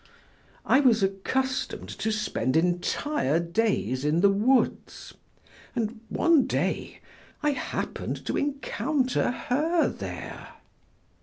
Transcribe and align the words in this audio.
I 0.65 0.79
was 0.79 1.03
accustomed 1.03 1.87
to 1.89 2.11
spend 2.11 2.57
entire 2.57 3.39
days 3.39 4.03
in 4.03 4.21
the 4.21 4.31
woods, 4.31 5.13
and 5.75 5.99
one 6.09 6.47
day 6.47 7.01
I 7.43 7.51
happened 7.51 8.25
to 8.25 8.35
encounter 8.35 9.29
her 9.29 9.87
there. 9.89 10.53